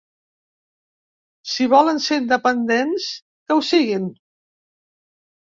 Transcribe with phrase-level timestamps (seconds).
[1.51, 3.07] Si volen ser independents,
[3.53, 4.09] que ho siguin!